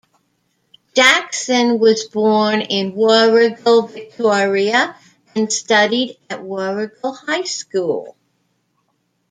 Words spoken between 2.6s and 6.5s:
in Warragul, Victoria, and studied at